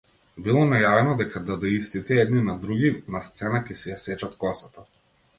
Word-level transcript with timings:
Било 0.45 0.61
најавено 0.69 1.11
дека 1.17 1.41
дадаистите 1.49 2.17
едни 2.21 2.41
на 2.47 2.55
други, 2.63 2.91
на 3.17 3.21
сцена, 3.27 3.61
ќе 3.67 3.77
си 3.83 3.91
ја 3.93 3.99
сечат 4.05 4.33
косата. 4.45 4.87